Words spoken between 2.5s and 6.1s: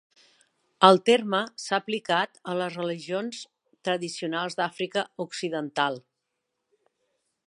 a les religions tradicionals d'Àfrica Occidental.